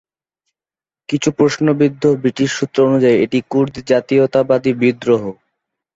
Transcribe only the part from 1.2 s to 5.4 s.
প্রশ্নবিদ্ধ ব্রিটিশ সূত্র অনুযায়ী এটি কুর্দি জাতীয়তাবাদী বিদ্রোহ।